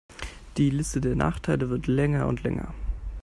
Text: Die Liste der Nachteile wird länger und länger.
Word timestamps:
Die 0.57 0.71
Liste 0.71 0.99
der 0.99 1.15
Nachteile 1.15 1.69
wird 1.69 1.85
länger 1.85 2.25
und 2.25 2.41
länger. 2.41 2.73